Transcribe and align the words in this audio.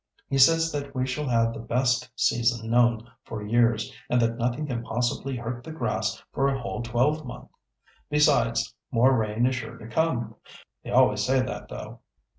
He 0.27 0.39
says 0.39 0.71
that 0.71 0.95
we 0.95 1.05
shall 1.05 1.27
have 1.27 1.53
the 1.53 1.59
best 1.59 2.09
season 2.15 2.71
known 2.71 3.07
for 3.23 3.43
years, 3.45 3.93
and 4.09 4.19
that 4.19 4.35
nothing 4.35 4.65
can 4.65 4.81
possibly 4.81 5.35
hurt 5.37 5.63
the 5.63 5.71
grass 5.71 6.19
for 6.33 6.47
a 6.47 6.59
whole 6.59 6.81
twelvemonth. 6.81 7.49
Besides, 8.09 8.73
more 8.89 9.15
rain 9.15 9.45
is 9.45 9.53
sure 9.53 9.77
to 9.77 9.87
come. 9.87 10.37
They 10.83 10.89
always 10.89 11.23
say 11.23 11.41
that 11.41 11.67
though. 11.67 11.99